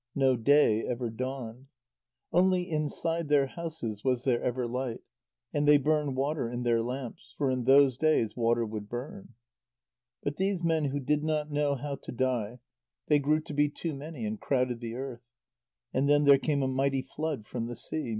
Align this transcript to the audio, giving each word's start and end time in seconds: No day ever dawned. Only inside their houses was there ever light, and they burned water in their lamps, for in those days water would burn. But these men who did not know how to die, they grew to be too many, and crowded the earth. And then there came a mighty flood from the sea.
No 0.15 0.35
day 0.35 0.83
ever 0.83 1.11
dawned. 1.11 1.67
Only 2.33 2.67
inside 2.67 3.27
their 3.29 3.45
houses 3.45 4.03
was 4.03 4.23
there 4.23 4.41
ever 4.41 4.65
light, 4.65 5.01
and 5.53 5.67
they 5.67 5.77
burned 5.77 6.15
water 6.17 6.49
in 6.49 6.63
their 6.63 6.81
lamps, 6.81 7.35
for 7.37 7.51
in 7.51 7.65
those 7.65 7.97
days 7.99 8.35
water 8.35 8.65
would 8.65 8.89
burn. 8.89 9.35
But 10.23 10.37
these 10.37 10.63
men 10.63 10.85
who 10.85 10.99
did 10.99 11.23
not 11.23 11.51
know 11.51 11.75
how 11.75 11.97
to 11.97 12.11
die, 12.11 12.57
they 13.09 13.19
grew 13.19 13.41
to 13.41 13.53
be 13.53 13.69
too 13.69 13.93
many, 13.93 14.25
and 14.25 14.41
crowded 14.41 14.79
the 14.79 14.95
earth. 14.95 15.21
And 15.93 16.09
then 16.09 16.23
there 16.25 16.39
came 16.39 16.63
a 16.63 16.67
mighty 16.67 17.03
flood 17.03 17.45
from 17.45 17.67
the 17.67 17.75
sea. 17.75 18.09